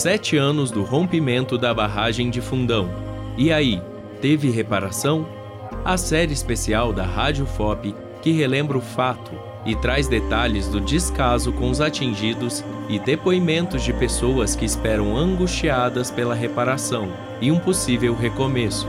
sete 0.00 0.34
anos 0.38 0.70
do 0.70 0.82
rompimento 0.82 1.58
da 1.58 1.74
barragem 1.74 2.30
de 2.30 2.40
Fundão. 2.40 2.88
E 3.36 3.52
aí, 3.52 3.82
teve 4.18 4.48
reparação? 4.48 5.28
A 5.84 5.98
série 5.98 6.32
especial 6.32 6.90
da 6.90 7.04
Rádio 7.04 7.44
FOP 7.44 7.94
que 8.22 8.32
relembra 8.32 8.78
o 8.78 8.80
fato 8.80 9.30
e 9.66 9.76
traz 9.76 10.08
detalhes 10.08 10.68
do 10.68 10.80
descaso 10.80 11.52
com 11.52 11.68
os 11.68 11.82
atingidos 11.82 12.64
e 12.88 12.98
depoimentos 12.98 13.82
de 13.82 13.92
pessoas 13.92 14.56
que 14.56 14.64
esperam 14.64 15.14
angustiadas 15.14 16.10
pela 16.10 16.34
reparação 16.34 17.12
e 17.38 17.52
um 17.52 17.58
possível 17.58 18.14
recomeço. 18.14 18.88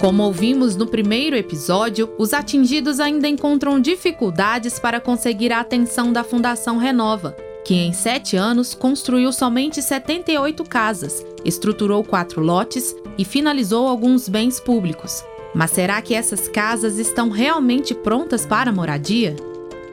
Como 0.00 0.22
ouvimos 0.22 0.76
no 0.76 0.86
primeiro 0.86 1.34
episódio, 1.34 2.08
os 2.16 2.32
atingidos 2.32 3.00
ainda 3.00 3.26
encontram 3.26 3.80
dificuldades 3.80 4.78
para 4.78 5.00
conseguir 5.00 5.52
a 5.52 5.58
atenção 5.58 6.12
da 6.12 6.22
Fundação 6.22 6.78
Renova, 6.78 7.36
que 7.64 7.74
em 7.74 7.92
sete 7.92 8.36
anos 8.36 8.74
construiu 8.74 9.32
somente 9.32 9.82
78 9.82 10.62
casas, 10.62 11.26
estruturou 11.44 12.04
quatro 12.04 12.40
lotes 12.40 12.94
e 13.18 13.24
finalizou 13.24 13.88
alguns 13.88 14.28
bens 14.28 14.60
públicos. 14.60 15.24
Mas 15.52 15.72
será 15.72 16.00
que 16.00 16.14
essas 16.14 16.46
casas 16.46 16.96
estão 16.96 17.28
realmente 17.28 17.92
prontas 17.92 18.46
para 18.46 18.70
moradia? 18.70 19.34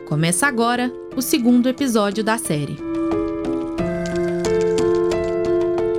Começa 0.06 0.46
agora 0.46 0.94
o 1.16 1.22
segundo 1.22 1.68
episódio 1.68 2.24
da 2.24 2.38
série. 2.38 2.78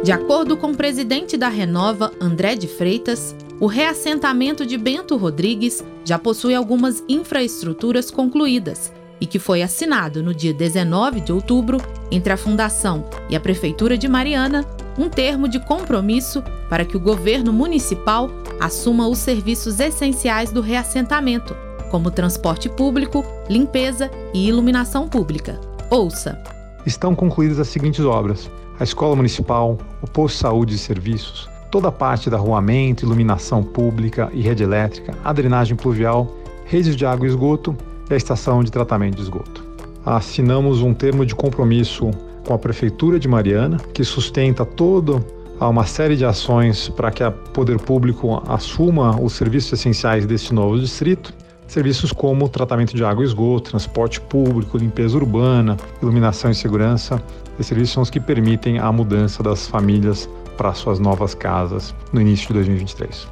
De 0.04 0.12
acordo 0.12 0.56
com 0.56 0.70
o 0.70 0.76
presidente 0.76 1.36
da 1.36 1.48
Renova, 1.48 2.12
André 2.20 2.54
de 2.54 2.68
Freitas, 2.68 3.34
o 3.58 3.66
reassentamento 3.66 4.66
de 4.66 4.76
Bento 4.76 5.16
Rodrigues 5.16 5.82
já 6.04 6.18
possui 6.18 6.54
algumas 6.54 7.02
infraestruturas 7.08 8.10
concluídas 8.10 8.92
e 9.18 9.26
que 9.26 9.38
foi 9.38 9.62
assinado 9.62 10.22
no 10.22 10.34
dia 10.34 10.52
19 10.52 11.20
de 11.20 11.32
outubro 11.32 11.78
entre 12.10 12.32
a 12.32 12.36
Fundação 12.36 13.08
e 13.30 13.36
a 13.36 13.40
Prefeitura 13.40 13.96
de 13.96 14.06
Mariana 14.06 14.64
um 14.98 15.08
termo 15.08 15.48
de 15.48 15.58
compromisso 15.58 16.42
para 16.68 16.84
que 16.84 16.96
o 16.96 17.00
governo 17.00 17.52
municipal 17.52 18.30
assuma 18.60 19.08
os 19.08 19.18
serviços 19.18 19.80
essenciais 19.80 20.50
do 20.50 20.60
reassentamento, 20.60 21.56
como 21.90 22.10
transporte 22.10 22.68
público, 22.68 23.24
limpeza 23.48 24.10
e 24.34 24.48
iluminação 24.48 25.08
pública. 25.08 25.58
Ouça. 25.90 26.38
Estão 26.84 27.14
concluídas 27.14 27.58
as 27.58 27.68
seguintes 27.68 28.04
obras: 28.04 28.50
a 28.78 28.84
Escola 28.84 29.16
Municipal, 29.16 29.78
o 30.02 30.06
Posto 30.06 30.36
de 30.36 30.40
Saúde 30.40 30.74
e 30.74 30.78
Serviços, 30.78 31.48
toda 31.76 31.88
a 31.88 31.92
parte 31.92 32.30
da 32.30 32.38
arruamento, 32.38 33.04
iluminação 33.04 33.62
pública 33.62 34.30
e 34.32 34.40
rede 34.40 34.62
elétrica, 34.62 35.12
a 35.22 35.30
drenagem 35.30 35.76
pluvial, 35.76 36.34
redes 36.64 36.96
de 36.96 37.04
água 37.04 37.26
e 37.26 37.28
esgoto 37.28 37.76
e 38.08 38.14
a 38.14 38.16
estação 38.16 38.64
de 38.64 38.72
tratamento 38.72 39.16
de 39.16 39.20
esgoto. 39.20 39.62
Assinamos 40.02 40.80
um 40.80 40.94
termo 40.94 41.26
de 41.26 41.34
compromisso 41.34 42.10
com 42.46 42.54
a 42.54 42.58
Prefeitura 42.58 43.18
de 43.18 43.28
Mariana, 43.28 43.76
que 43.92 44.02
sustenta 44.04 44.64
toda 44.64 45.22
uma 45.60 45.84
série 45.84 46.16
de 46.16 46.24
ações 46.24 46.88
para 46.88 47.10
que 47.10 47.22
o 47.22 47.30
poder 47.30 47.78
público 47.78 48.42
assuma 48.48 49.20
os 49.20 49.34
serviços 49.34 49.78
essenciais 49.78 50.24
deste 50.24 50.54
novo 50.54 50.80
distrito. 50.80 51.34
Serviços 51.68 52.10
como 52.10 52.48
tratamento 52.48 52.96
de 52.96 53.04
água 53.04 53.22
e 53.22 53.26
esgoto, 53.26 53.68
transporte 53.68 54.18
público, 54.18 54.78
limpeza 54.78 55.14
urbana, 55.14 55.76
iluminação 56.00 56.50
e 56.50 56.54
segurança. 56.54 57.22
Esses 57.56 57.66
serviços 57.66 57.92
são 57.92 58.02
os 58.02 58.08
que 58.08 58.18
permitem 58.18 58.78
a 58.78 58.90
mudança 58.90 59.42
das 59.42 59.66
famílias 59.66 60.26
para 60.56 60.72
suas 60.74 60.98
novas 60.98 61.34
casas 61.34 61.94
no 62.12 62.20
início 62.20 62.48
de 62.48 62.54
2023. 62.54 63.28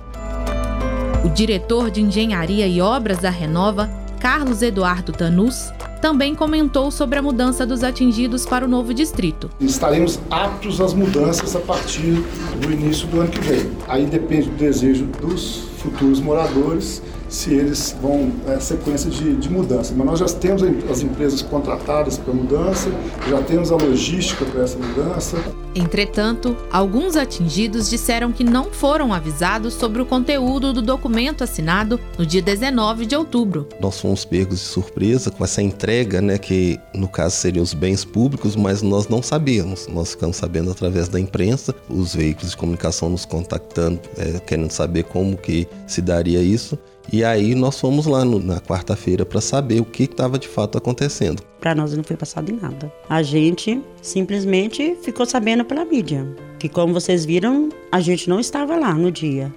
O 1.25 1.29
diretor 1.31 1.91
de 1.91 2.03
Engenharia 2.03 2.67
e 2.67 2.81
Obras 2.81 3.19
da 3.19 3.31
Renova, 3.31 3.91
Carlos 4.21 4.61
Eduardo 4.61 5.11
Tanus, 5.11 5.73
também 6.05 6.35
comentou 6.35 6.91
sobre 6.91 7.19
a 7.19 7.23
mudança 7.23 7.65
dos 7.65 7.83
atingidos 7.83 8.45
para 8.45 8.67
o 8.67 8.69
novo 8.69 8.93
distrito. 8.93 9.49
Estaremos 9.59 10.21
aptos 10.31 10.79
às 10.83 10.93
mudanças 10.93 11.57
a 11.57 11.61
partir 11.61 12.23
do 12.61 12.71
início 12.71 13.09
do 13.09 13.23
ano 13.23 13.31
que 13.31 13.41
vem. 13.41 13.71
Aí 13.89 14.05
depende 14.05 14.51
do 14.51 14.57
desejo 14.57 15.07
dos 15.07 15.65
futuros 15.79 16.21
moradores 16.21 17.03
se 17.27 17.55
eles 17.55 17.97
vão 18.03 18.33
é, 18.47 18.61
sequência 18.61 19.11
de, 19.11 19.35
de 19.35 19.51
mudança. 19.51 19.95
Mas 19.97 20.07
nós 20.07 20.19
já 20.19 20.27
temos 20.27 20.63
as 20.91 21.03
empresas 21.03 21.41
contratadas 21.41 22.19
para 22.19 22.35
mudança, 22.35 22.91
já 23.27 23.41
temos 23.41 23.73
a 23.73 23.77
logística 23.77 24.45
para 24.45 24.63
essa 24.63 24.79
mudança. 24.79 25.39
Entretanto, 25.75 26.57
alguns 26.71 27.17
atingidos 27.17 27.91
disseram 27.91 28.33
que 28.33 28.45
não 28.45 28.71
foram 28.71 29.13
avisados 29.13 29.75
sobre 29.75 30.01
o 30.01 30.07
conteúdo 30.07 30.73
do 30.73 30.81
documento 30.81 31.43
assinado 31.43 31.99
no 32.17 32.25
dia 32.25 32.41
19 32.41 33.07
de 33.07 33.17
outubro. 33.17 33.69
Nós 33.81 34.01
fomos 34.01 34.25
pegos 34.25 34.61
de 34.61 34.65
surpresa 34.65 35.31
com 35.31 35.43
essa 35.43 35.61
entrega, 35.61 36.21
né, 36.21 36.39
que 36.39 36.79
no 36.95 37.09
caso 37.09 37.37
seriam 37.37 37.63
os 37.63 37.75
bens 37.75 38.05
públicos, 38.05 38.55
mas 38.55 38.83
nós 38.83 39.09
não 39.09 39.23
sabíamos. 39.23 39.89
Nós 39.89 40.13
ficamos 40.13 40.37
sabendo 40.37 40.71
através 40.71 41.09
da 41.09 41.19
imprensa, 41.19 41.75
os 41.89 42.15
veículos 42.15 42.51
de 42.51 42.57
comunicação 42.57 43.09
nos 43.09 43.25
contactando, 43.25 44.01
é, 44.17 44.39
querendo 44.41 44.71
saber 44.71 45.05
como 45.05 45.37
que 45.37 45.67
se 45.87 46.01
daria 46.01 46.41
isso. 46.41 46.79
E 47.13 47.23
aí 47.23 47.55
nós 47.55 47.79
fomos 47.79 48.07
lá 48.07 48.25
no, 48.25 48.39
na 48.39 48.61
quarta-feira 48.61 49.27
para 49.27 49.41
saber 49.41 49.81
o 49.81 49.85
que 49.85 50.05
estava 50.05 50.39
de 50.39 50.49
fato 50.49 50.79
acontecendo. 50.79 51.43
Para 51.65 51.75
nós 51.75 51.97
não 51.97 52.05
foi 52.05 52.15
passado 52.15 52.51
em 52.51 52.57
nada. 52.57 52.93
A 53.09 53.23
gente 53.23 53.81
simplesmente 54.03 54.99
ficou 55.01 55.25
sabendo 55.25 55.65
pela 55.65 55.83
mídia. 55.83 56.29
Que 56.59 56.69
como 56.69 56.93
vocês 56.93 57.25
viram, 57.25 57.71
a 57.91 58.03
gente 58.03 58.29
não 58.29 58.39
estava 58.39 58.77
lá 58.77 58.93
no 58.93 59.11
dia. 59.11 59.51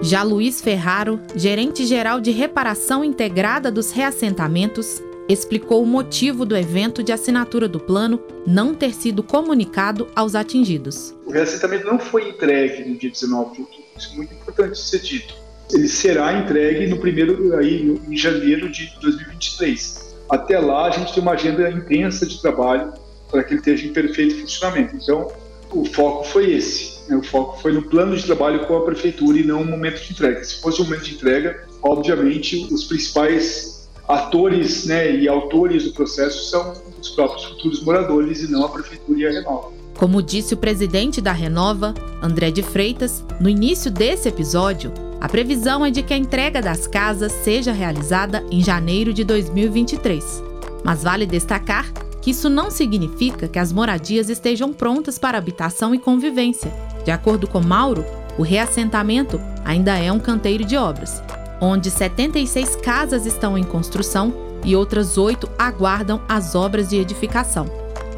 Já 0.00 0.22
Luiz 0.22 0.62
Ferraro, 0.62 1.20
gerente 1.34 1.84
geral 1.84 2.22
de 2.22 2.30
reparação 2.30 3.04
integrada 3.04 3.70
dos 3.70 3.90
reassentamentos, 3.90 5.02
explicou 5.28 5.82
o 5.82 5.86
motivo 5.86 6.46
do 6.46 6.56
evento 6.56 7.02
de 7.02 7.12
assinatura 7.12 7.68
do 7.68 7.78
plano 7.78 8.18
não 8.46 8.74
ter 8.74 8.94
sido 8.94 9.22
comunicado 9.22 10.08
aos 10.16 10.34
atingidos. 10.34 11.14
O 11.26 11.32
reassentamento 11.32 11.86
não 11.86 11.98
foi 11.98 12.30
entregue 12.30 12.88
no 12.88 12.96
dia 12.96 13.10
19 13.10 13.56
de 13.56 13.60
outubro, 13.60 13.84
isso 13.94 14.10
é 14.10 14.16
muito 14.16 14.32
importante 14.32 14.78
ser 14.78 15.00
dito 15.00 15.34
ele 15.72 15.88
será 15.88 16.38
entregue 16.38 16.86
no 16.86 16.98
primeiro 16.98 17.56
aí 17.56 18.00
em 18.08 18.16
janeiro 18.16 18.70
de 18.70 18.92
2023. 19.00 20.05
Até 20.28 20.58
lá 20.58 20.86
a 20.86 20.90
gente 20.90 21.12
tem 21.12 21.22
uma 21.22 21.32
agenda 21.32 21.70
intensa 21.70 22.26
de 22.26 22.40
trabalho 22.40 22.92
para 23.30 23.42
que 23.42 23.52
ele 23.52 23.60
esteja 23.60 23.86
em 23.86 23.92
perfeito 23.92 24.40
funcionamento. 24.40 24.96
Então 24.96 25.28
o 25.70 25.84
foco 25.84 26.24
foi 26.24 26.52
esse. 26.52 27.08
Né? 27.08 27.16
O 27.16 27.22
foco 27.22 27.60
foi 27.60 27.72
no 27.72 27.82
plano 27.82 28.16
de 28.16 28.24
trabalho 28.24 28.66
com 28.66 28.76
a 28.76 28.84
prefeitura 28.84 29.38
e 29.38 29.44
não 29.44 29.64
no 29.64 29.70
momento 29.70 30.02
de 30.02 30.12
entrega. 30.12 30.42
Se 30.44 30.60
fosse 30.60 30.80
o 30.80 30.84
momento 30.84 31.04
de 31.04 31.14
entrega, 31.14 31.64
obviamente 31.82 32.68
os 32.72 32.84
principais 32.84 33.88
atores 34.08 34.86
né, 34.86 35.16
e 35.16 35.28
autores 35.28 35.84
do 35.84 35.92
processo 35.92 36.48
são 36.50 36.74
os 37.00 37.08
próprios 37.10 37.44
futuros 37.44 37.82
moradores 37.82 38.42
e 38.42 38.50
não 38.50 38.64
a 38.64 38.68
prefeitura 38.68 39.18
e 39.18 39.26
a 39.26 39.30
Renova. 39.30 39.72
Como 39.98 40.22
disse 40.22 40.54
o 40.54 40.56
presidente 40.56 41.20
da 41.20 41.32
Renova, 41.32 41.94
André 42.22 42.50
de 42.50 42.62
Freitas, 42.62 43.24
no 43.40 43.48
início 43.48 43.90
desse 43.90 44.28
episódio, 44.28 44.92
a 45.20 45.28
previsão 45.28 45.84
é 45.84 45.90
de 45.90 46.02
que 46.02 46.12
a 46.12 46.16
entrega 46.16 46.60
das 46.60 46.86
casas 46.86 47.32
seja 47.32 47.72
realizada 47.72 48.44
em 48.50 48.62
janeiro 48.62 49.12
de 49.12 49.24
2023. 49.24 50.42
Mas 50.84 51.02
vale 51.02 51.26
destacar 51.26 51.90
que 52.20 52.30
isso 52.30 52.50
não 52.50 52.70
significa 52.70 53.48
que 53.48 53.58
as 53.58 53.72
moradias 53.72 54.28
estejam 54.28 54.72
prontas 54.72 55.18
para 55.18 55.38
habitação 55.38 55.94
e 55.94 55.98
convivência. 55.98 56.72
De 57.04 57.10
acordo 57.10 57.46
com 57.46 57.60
Mauro, 57.60 58.04
o 58.36 58.42
reassentamento 58.42 59.40
ainda 59.64 59.96
é 59.96 60.12
um 60.12 60.18
canteiro 60.18 60.64
de 60.64 60.76
obras, 60.76 61.22
onde 61.60 61.90
76 61.90 62.76
casas 62.76 63.24
estão 63.24 63.56
em 63.56 63.64
construção 63.64 64.34
e 64.64 64.76
outras 64.76 65.16
oito 65.16 65.48
aguardam 65.58 66.20
as 66.28 66.54
obras 66.54 66.88
de 66.88 66.96
edificação. 66.96 67.66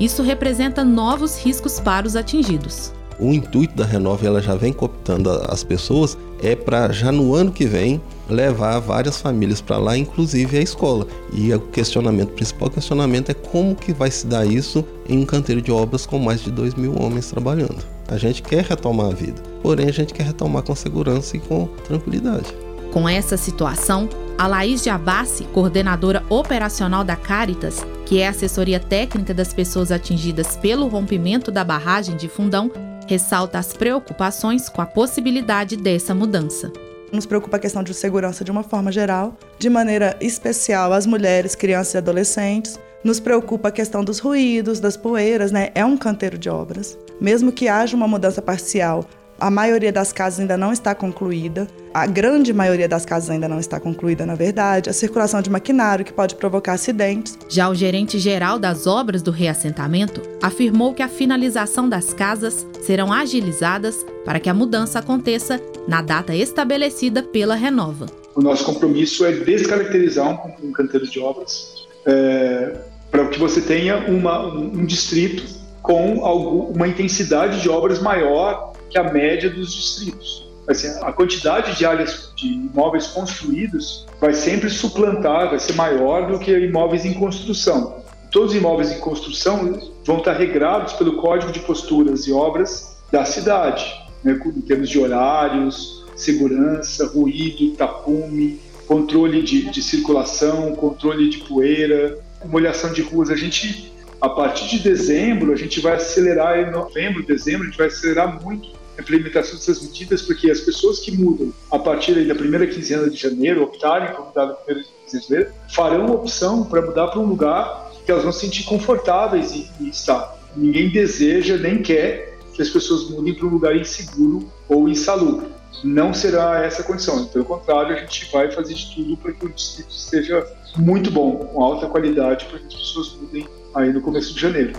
Isso 0.01 0.23
representa 0.23 0.85
novos 0.85 1.39
riscos 1.39 1.79
para 1.79 2.07
os 2.07 2.17
atingidos 2.17 2.93
o 3.19 3.33
intuito 3.33 3.75
da 3.75 3.85
Renove 3.85 4.27
ela 4.27 4.41
já 4.41 4.55
vem 4.55 4.73
cooptando 4.73 5.31
as 5.49 5.65
pessoas 5.65 6.17
é 6.43 6.55
para 6.55 6.93
já 6.93 7.11
no 7.11 7.35
ano 7.35 7.51
que 7.51 7.67
vem 7.67 8.01
levar 8.29 8.79
várias 8.79 9.21
famílias 9.21 9.61
para 9.61 9.79
lá, 9.79 9.97
inclusive 9.97 10.57
a 10.57 10.61
escola. 10.61 11.07
E 11.33 11.53
o 11.53 11.61
questionamento, 11.61 12.31
o 12.31 12.35
principal 12.35 12.71
questionamento 12.71 13.31
é 13.31 13.35
como 13.35 13.75
que 13.75 13.93
vai 13.93 14.11
se 14.11 14.27
dar 14.27 14.47
isso 14.47 14.85
em 15.09 15.19
um 15.19 15.25
canteiro 15.25 15.61
de 15.61 15.73
obras 15.73 16.07
com 16.07 16.19
mais 16.19 16.43
de 16.43 16.51
2 16.51 16.75
mil 16.75 17.01
homens 17.01 17.29
trabalhando. 17.31 17.85
A 18.07 18.17
gente 18.17 18.43
quer 18.43 18.65
retomar 18.65 19.07
a 19.07 19.15
vida, 19.15 19.43
porém 19.63 19.89
a 19.89 19.93
gente 19.93 20.15
quer 20.15 20.25
retomar 20.25 20.63
com 20.63 20.75
segurança 20.75 21.37
e 21.37 21.41
com 21.41 21.67
tranquilidade. 21.87 22.55
Com 22.93 23.09
essa 23.09 23.37
situação, 23.37 24.09
a 24.39 24.47
Laís 24.47 24.83
de 24.83 24.89
Abassi, 24.89 25.45
coordenadora 25.53 26.23
operacional 26.31 27.05
da 27.05 27.17
Caritas, 27.17 27.85
que 28.07 28.21
é 28.21 28.29
assessoria 28.29 28.81
técnica 28.81 29.35
das 29.35 29.53
pessoas 29.53 29.93
atingidas 29.93 30.57
pelo 30.57 30.89
rompimento 30.89 31.51
da 31.51 31.65
barragem 31.65 32.17
de 32.17 32.29
Fundão, 32.29 32.71
ressalta 33.09 33.59
as 33.59 33.73
preocupações 33.73 34.69
com 34.69 34.83
a 34.83 34.87
possibilidade 34.87 35.77
dessa 35.77 36.15
mudança. 36.15 36.71
Nos 37.11 37.25
preocupa 37.25 37.57
a 37.57 37.61
questão 37.61 37.83
de 37.83 37.95
segurança 37.95 38.45
de 38.45 38.51
uma 38.51 38.63
forma 38.63 38.93
geral, 38.93 39.35
de 39.59 39.71
maneira 39.71 40.15
especial 40.21 40.93
as 40.93 41.07
mulheres, 41.07 41.55
crianças 41.55 41.95
e 41.95 41.99
adolescentes. 41.99 42.79
Nos 43.03 43.19
preocupa 43.19 43.69
a 43.69 43.73
questão 43.73 44.05
dos 44.05 44.19
ruídos, 44.19 44.79
das 44.79 44.95
poeiras, 44.95 45.51
né? 45.51 45.71
É 45.75 45.83
um 45.85 45.97
canteiro 45.97 46.37
de 46.37 46.51
obras. 46.51 46.99
Mesmo 47.19 47.51
que 47.51 47.67
haja 47.67 47.97
uma 47.97 48.07
mudança 48.07 48.43
parcial 48.43 49.07
A 49.41 49.53
maioria 49.53 49.93
das 49.93 50.13
casas 50.13 50.41
ainda 50.41 50.57
não 50.57 50.73
está 50.73 50.97
concluída. 50.97 51.69
A 51.95 52.07
grande 52.07 52.53
maioria 52.53 52.89
das 52.89 53.05
casas 53.05 53.31
ainda 53.31 53.47
não 53.47 53.61
está 53.61 53.79
concluída, 53.79 54.27
na 54.27 54.35
verdade. 54.35 54.91
A 54.91 54.93
circulação 54.93 55.41
de 55.41 55.49
maquinário 55.49 56.05
que 56.05 56.13
pode 56.13 56.35
provocar 56.35 56.73
acidentes. 56.73 57.39
Já 57.49 57.69
o 57.69 57.75
gerente 57.75 58.19
geral 58.19 58.59
das 58.59 58.89
obras 58.89 59.23
do 59.23 59.31
reassentamento 59.31 60.21
afirmou 60.43 60.93
que 60.93 61.05
a 61.05 61.09
finalização 61.09 61.89
das 61.89 62.13
casas 62.13 62.67
serão 62.83 63.13
agilizadas 63.13 64.05
para 64.25 64.41
que 64.41 64.49
a 64.49 64.55
mudança 64.55 64.99
aconteça 64.99 65.61
na 65.87 66.03
data 66.03 66.35
estabelecida 66.35 67.23
pela 67.23 67.55
Renova. 67.55 68.07
O 68.35 68.43
nosso 68.43 68.65
compromisso 68.65 69.25
é 69.25 69.31
descaracterizar 69.31 70.47
um, 70.61 70.73
canteiro 70.73 71.09
de 71.09 71.21
obras 71.21 71.87
é, 72.05 72.77
para 73.09 73.29
que 73.29 73.39
você 73.39 73.61
tenha 73.61 73.99
uma, 74.11 74.53
um, 74.53 74.81
um 74.81 74.85
distrito 74.85 75.45
com 75.81 76.25
algum, 76.25 76.73
uma 76.73 76.89
intensidade 76.89 77.63
de 77.63 77.69
obras 77.69 78.01
maior 78.03 78.73
que 78.91 78.99
a 78.99 79.13
média 79.13 79.51
dos 79.51 79.73
distritos. 79.73 80.49
Assim, 80.69 80.89
a 81.01 81.11
quantidade 81.13 81.77
de 81.77 81.87
áreas 81.87 82.31
de 82.37 82.47
imóveis 82.47 83.07
construídos 83.07 84.07
vai 84.21 84.35
sempre 84.35 84.69
suplantar, 84.69 85.49
vai 85.49 85.59
ser 85.59 85.73
maior 85.73 86.31
do 86.31 86.39
que 86.39 86.51
imóveis 86.59 87.07
em 87.07 87.15
construção. 87.15 88.03
Todos 88.31 88.51
os 88.51 88.57
imóveis 88.57 88.93
em 88.93 89.01
construção 89.01 89.81
vão 90.05 90.19
estar 90.19 90.35
regrados 90.35 90.93
pelo 90.93 91.17
Código 91.17 91.51
de 91.51 91.61
Posturas 91.61 92.27
e 92.27 92.33
Obras 92.33 92.99
da 93.11 93.25
cidade, 93.25 93.85
né, 94.23 94.39
em 94.45 94.61
termos 94.61 94.91
de 94.91 94.99
horários, 94.99 96.05
segurança, 96.15 97.07
ruído, 97.07 97.75
tapume, 97.75 98.61
controle 98.87 99.43
de, 99.43 99.71
de 99.71 99.83
circulação, 99.83 100.75
controle 100.75 101.31
de 101.31 101.39
poeira, 101.39 102.19
molhação 102.45 102.93
de 102.93 103.01
ruas. 103.01 103.31
A 103.31 103.37
gente, 103.37 103.91
a 104.21 104.29
partir 104.29 104.69
de 104.69 104.83
dezembro, 104.83 105.53
a 105.53 105.57
gente 105.57 105.81
vai 105.81 105.95
acelerar, 105.95 106.59
em 106.59 106.71
novembro, 106.71 107.25
dezembro, 107.25 107.63
a 107.63 107.67
gente 107.67 107.79
vai 107.79 107.87
acelerar 107.87 108.43
muito 108.43 108.78
implementação 109.01 109.57
dessas 109.57 109.83
medidas, 109.83 110.23
porque 110.23 110.51
as 110.51 110.61
pessoas 110.61 110.99
que 110.99 111.17
mudam 111.17 111.53
a 111.71 111.79
partir 111.79 112.27
da 112.27 112.35
primeira 112.35 112.67
quinzena 112.67 113.09
de 113.09 113.17
janeiro, 113.17 113.63
optarem 113.63 114.15
por 114.15 114.27
mudar 114.27 114.47
na 114.47 114.53
primeira 114.55 114.89
quinzena 115.05 115.23
de 115.23 115.29
janeiro, 115.29 115.53
farão 115.69 116.07
opção 116.15 116.65
para 116.65 116.83
mudar 116.83 117.09
para 117.09 117.21
um 117.21 117.27
lugar 117.27 117.91
que 118.05 118.11
elas 118.11 118.23
vão 118.23 118.33
se 118.33 118.41
sentir 118.41 118.65
confortáveis 118.65 119.53
em, 119.53 119.69
em 119.81 119.89
estar. 119.89 120.37
Ninguém 120.57 120.91
deseja 120.91 121.57
nem 121.57 121.83
quer 121.83 122.39
que 122.55 122.63
as 122.63 122.71
pessoas 122.71 123.09
mudem 123.11 123.35
para 123.35 123.47
um 123.47 123.51
lugar 123.51 123.77
inseguro 123.77 124.51
ou 124.69 124.89
insalubre. 124.89 125.47
Não 125.85 126.13
será 126.13 126.65
essa 126.65 126.83
a 126.83 126.85
condição. 126.85 127.27
Pelo 127.27 127.45
contrário, 127.45 127.95
a 127.95 128.01
gente 128.01 128.29
vai 128.33 128.51
fazer 128.51 128.75
de 128.75 128.95
tudo 128.95 129.17
para 129.17 129.33
que 129.33 129.47
o 129.47 129.49
distrito 129.49 129.91
esteja 129.91 130.45
muito 130.77 131.11
bom, 131.11 131.37
com 131.37 131.63
alta 131.63 131.87
qualidade, 131.87 132.47
para 132.47 132.59
que 132.59 132.67
as 132.67 132.75
pessoas 132.75 133.13
mudem 133.21 133.47
aí 133.75 133.93
no 133.93 134.01
começo 134.01 134.35
de 134.35 134.41
janeiro. 134.41 134.73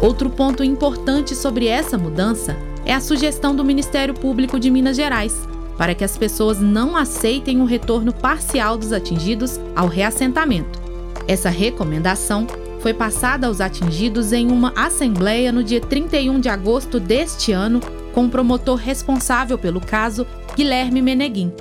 Outro 0.00 0.30
ponto 0.30 0.62
importante 0.62 1.34
sobre 1.34 1.66
essa 1.66 1.96
mudança 1.96 2.56
é 2.84 2.94
a 2.94 3.00
sugestão 3.00 3.54
do 3.54 3.64
Ministério 3.64 4.14
Público 4.14 4.60
de 4.60 4.70
Minas 4.70 4.96
Gerais 4.96 5.46
para 5.76 5.94
que 5.94 6.04
as 6.04 6.16
pessoas 6.16 6.60
não 6.60 6.96
aceitem 6.96 7.60
o 7.60 7.64
retorno 7.64 8.12
parcial 8.12 8.76
dos 8.76 8.92
atingidos 8.92 9.60
ao 9.74 9.86
reassentamento. 9.86 10.80
Essa 11.28 11.50
recomendação 11.50 12.46
foi 12.80 12.94
passada 12.94 13.46
aos 13.46 13.60
atingidos 13.60 14.32
em 14.32 14.50
uma 14.50 14.72
assembleia 14.76 15.52
no 15.52 15.62
dia 15.62 15.80
31 15.80 16.40
de 16.40 16.48
agosto 16.48 17.00
deste 17.00 17.52
ano 17.52 17.80
com 18.14 18.26
o 18.26 18.30
promotor 18.30 18.76
responsável 18.76 19.58
pelo 19.58 19.80
caso, 19.80 20.26
Guilherme 20.54 21.02
Meneguim. 21.02 21.52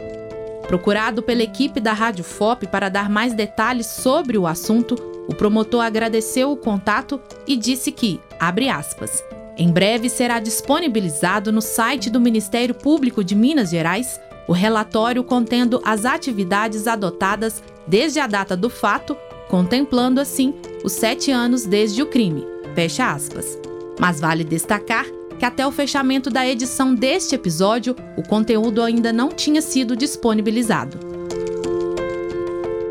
Procurado 0.67 1.21
pela 1.21 1.43
equipe 1.43 1.79
da 1.79 1.93
Rádio 1.93 2.23
FOP 2.23 2.67
para 2.67 2.89
dar 2.89 3.09
mais 3.09 3.33
detalhes 3.33 3.87
sobre 3.87 4.37
o 4.37 4.47
assunto, 4.47 4.95
o 5.27 5.35
promotor 5.35 5.81
agradeceu 5.81 6.51
o 6.51 6.57
contato 6.57 7.19
e 7.47 7.55
disse 7.55 7.91
que, 7.91 8.19
abre 8.39 8.69
aspas, 8.69 9.23
em 9.57 9.71
breve 9.71 10.09
será 10.09 10.39
disponibilizado 10.39 11.51
no 11.51 11.61
site 11.61 12.09
do 12.09 12.19
Ministério 12.19 12.75
Público 12.75 13.23
de 13.23 13.35
Minas 13.35 13.69
Gerais 13.69 14.19
o 14.47 14.53
relatório 14.53 15.23
contendo 15.23 15.81
as 15.83 16.05
atividades 16.05 16.87
adotadas 16.87 17.63
desde 17.87 18.19
a 18.19 18.27
data 18.27 18.55
do 18.55 18.69
fato, 18.69 19.17
contemplando 19.49 20.21
assim 20.21 20.53
os 20.83 20.93
sete 20.93 21.31
anos 21.31 21.65
desde 21.65 22.01
o 22.01 22.05
crime. 22.05 22.45
Fecha 22.75 23.11
aspas. 23.11 23.57
Mas 23.99 24.19
vale 24.19 24.43
destacar 24.43 25.05
que 25.39 25.45
até 25.45 25.65
o 25.65 25.71
fechamento 25.71 26.29
da 26.29 26.47
edição 26.47 26.93
deste 26.93 27.35
episódio, 27.35 27.95
o 28.17 28.23
conteúdo 28.23 28.81
ainda 28.81 29.11
não 29.11 29.29
tinha 29.29 29.61
sido 29.61 29.95
disponibilizado. 29.95 31.14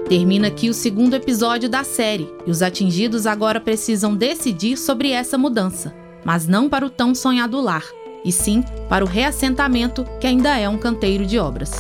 Termina 0.09 0.49
aqui 0.49 0.69
o 0.69 0.75
segundo 0.75 1.15
episódio 1.15 1.69
da 1.69 1.83
série 1.83 2.31
e 2.47 2.51
os 2.51 2.62
atingidos 2.62 3.27
agora 3.27 3.59
precisam 3.59 4.15
decidir 4.15 4.77
sobre 4.77 5.11
essa 5.11 5.39
mudança, 5.39 5.95
mas 6.23 6.47
não 6.47 6.69
para 6.69 6.85
o 6.85 6.91
tão 6.91 7.15
sonhado 7.15 7.61
lar, 7.61 7.85
e 8.23 8.31
sim 8.31 8.62
para 8.89 9.05
o 9.05 9.09
reassentamento 9.09 10.05
que 10.21 10.27
ainda 10.27 10.59
é 10.59 10.69
um 10.69 10.77
canteiro 10.77 11.25
de 11.25 11.39
obras. 11.39 11.73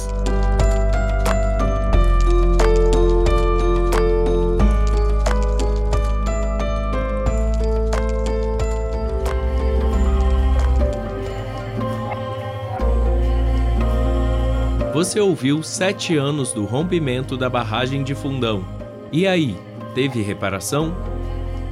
Você 14.94 15.18
ouviu 15.18 15.60
Sete 15.60 16.16
Anos 16.16 16.52
do 16.52 16.64
Rompimento 16.64 17.36
da 17.36 17.50
Barragem 17.50 18.04
de 18.04 18.14
Fundão. 18.14 18.64
E 19.10 19.26
aí, 19.26 19.56
teve 19.92 20.22
reparação? 20.22 20.94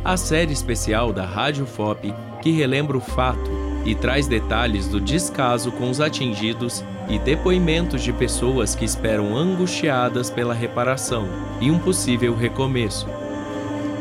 A 0.04 0.16
série 0.16 0.52
especial 0.52 1.12
da 1.12 1.24
Rádio 1.24 1.64
FOP 1.64 2.12
que 2.42 2.50
relembra 2.50 2.96
o 2.96 3.00
fato 3.00 3.48
e 3.86 3.94
traz 3.94 4.26
detalhes 4.26 4.88
do 4.88 5.00
descaso 5.00 5.70
com 5.70 5.88
os 5.88 6.00
atingidos 6.00 6.84
e 7.08 7.16
depoimentos 7.16 8.02
de 8.02 8.12
pessoas 8.12 8.74
que 8.74 8.84
esperam 8.84 9.36
angustiadas 9.36 10.28
pela 10.28 10.52
reparação 10.52 11.28
e 11.60 11.70
um 11.70 11.78
possível 11.78 12.34
recomeço. 12.34 13.06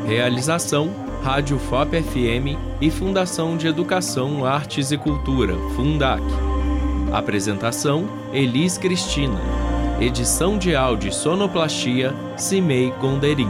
Realização: 0.07 0.89
Rádio 1.23 1.59
FOP 1.59 2.01
FM 2.01 2.57
e 2.81 2.89
Fundação 2.89 3.55
de 3.55 3.67
Educação, 3.67 4.43
Artes 4.43 4.91
e 4.91 4.97
Cultura, 4.97 5.53
Fundac. 5.75 6.23
Apresentação: 7.11 8.07
Elis 8.31 8.77
Cristina. 8.77 9.37
Edição 9.99 10.57
de 10.57 10.73
áudio 10.73 11.09
e 11.09 11.13
sonoplastia: 11.13 12.15
Cimei 12.37 12.89
Gonderim. 12.91 13.49